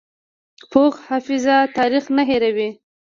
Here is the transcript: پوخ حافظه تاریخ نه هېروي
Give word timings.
پوخ 0.71 0.93
حافظه 1.09 1.55
تاریخ 1.77 2.05
نه 2.17 2.23
هېروي 2.29 2.69